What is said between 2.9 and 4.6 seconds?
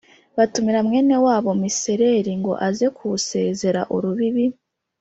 kuwusezera urubibi